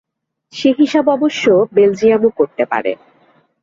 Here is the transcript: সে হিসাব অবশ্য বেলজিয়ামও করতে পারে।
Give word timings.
সে 0.53 0.69
হিসাব 0.79 1.05
অবশ্য 1.09 1.45
বেলজিয়ামও 1.73 2.29
করতে 2.39 2.63
পারে। 2.65 2.91